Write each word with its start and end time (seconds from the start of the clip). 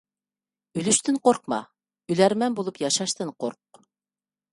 ئۆلۈشتىن 0.77 1.19
قورقما، 1.27 1.59
ئۆلەرمەن 2.13 2.57
بولۇپ 2.61 2.81
ياشاشتىن 2.85 3.33
قورق. 3.45 3.83